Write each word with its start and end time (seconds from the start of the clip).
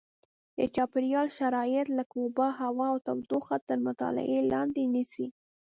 د 0.57 0.59
چاپېریال 0.75 1.27
شرایط 1.37 1.87
لکه 1.97 2.15
اوبه 2.23 2.47
هوا 2.61 2.85
او 2.93 2.97
تودوخه 3.07 3.57
تر 3.67 3.77
مطالعې 3.87 4.39
لاندې 4.53 4.83
نیسي. 4.93 5.27